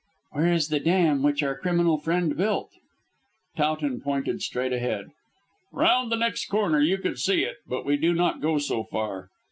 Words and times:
"Where 0.31 0.51
is 0.51 0.69
the 0.69 0.79
dam 0.79 1.21
which 1.21 1.43
our 1.43 1.55
criminal 1.59 1.99
friend 1.99 2.35
built?" 2.35 2.71
Towton 3.55 4.01
pointed 4.01 4.41
straight 4.41 4.73
ahead. 4.73 5.11
"Round 5.71 6.11
the 6.11 6.15
next 6.17 6.47
corner 6.47 6.79
you 6.81 6.97
could 6.97 7.19
see 7.19 7.43
it, 7.43 7.57
but 7.67 7.85
we 7.85 7.97
do 7.97 8.11
not 8.11 8.41
go 8.41 8.57
so 8.57 8.83
far. 8.83 9.29